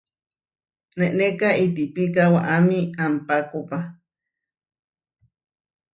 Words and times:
Nenéka 0.99 1.49
ihtipíka 1.63 2.23
waʼámia 2.33 2.81
ampákopa. 3.03 3.77